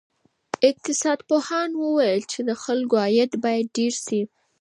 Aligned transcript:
اقتصاد 0.69 1.19
پوهانو 1.27 1.77
وویل 1.83 2.21
چې 2.31 2.39
د 2.47 2.49
خلکو 2.63 2.95
عاید 3.03 3.31
باید 3.43 3.67
ډېر 3.77 3.93
سي. 4.05 4.21